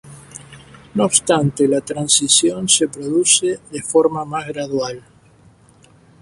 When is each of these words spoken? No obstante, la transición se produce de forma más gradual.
No 0.95 1.05
obstante, 1.05 1.67
la 1.67 1.79
transición 1.81 2.67
se 2.67 2.87
produce 2.87 3.59
de 3.71 3.83
forma 3.83 4.25
más 4.25 4.47
gradual. 4.47 5.03